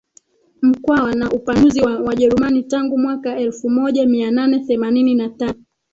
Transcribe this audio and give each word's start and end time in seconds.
Mkwawa 0.61 1.15
na 1.15 1.31
upanuzi 1.31 1.81
wa 1.81 1.99
Wajerumani 1.99 2.63
tangu 2.63 2.97
mwaka 2.97 3.37
elfu 3.39 3.69
moja 3.69 4.05
mia 4.05 4.31
nane 4.31 4.59
themanini 4.59 5.15
na 5.15 5.29
tano 5.29 5.63